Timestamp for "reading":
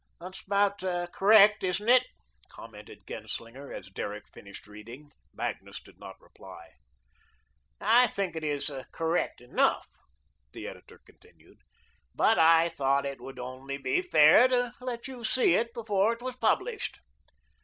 4.65-5.11